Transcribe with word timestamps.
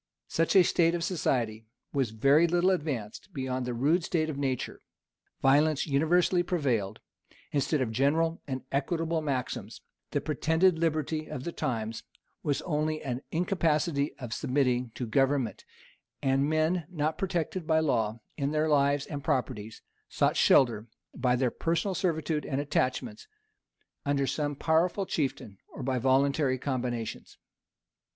Such 0.29 0.55
a 0.55 0.63
state 0.63 0.95
of 0.95 1.03
society 1.03 1.67
was 1.93 2.09
very 2.09 2.47
little 2.47 2.71
advanced 2.71 3.31
beyond 3.35 3.67
the 3.67 3.73
rude 3.75 4.03
state 4.03 4.31
of 4.31 4.37
nature: 4.39 4.81
violence 5.43 5.85
universally 5.85 6.41
prevailed, 6.41 6.99
instead 7.51 7.81
of 7.81 7.91
general 7.91 8.41
and 8.47 8.63
equitable 8.71 9.21
maxims: 9.21 9.79
the 10.09 10.19
pretended 10.19 10.79
liberty 10.79 11.27
of 11.27 11.43
the 11.43 11.51
times 11.51 12.01
was 12.41 12.63
only 12.63 13.03
an 13.03 13.21
incapacity 13.31 14.15
of 14.15 14.33
submitting 14.33 14.89
to 14.95 15.05
government: 15.05 15.65
and 16.19 16.49
men, 16.49 16.87
not 16.89 17.19
protected 17.19 17.67
by 17.67 17.79
law 17.79 18.19
in 18.37 18.49
their 18.49 18.67
lives 18.67 19.05
and 19.05 19.23
properties, 19.23 19.83
sought 20.09 20.35
shelter, 20.35 20.87
by 21.13 21.35
their 21.35 21.51
personal 21.51 21.93
servitude 21.93 22.43
and 22.43 22.59
attachments, 22.59 23.27
under 24.03 24.25
some 24.25 24.55
powerful 24.55 25.05
chieftain, 25.05 25.59
or 25.67 25.83
by 25.83 25.99
voluntary 25.99 26.57
combinations. 26.57 27.37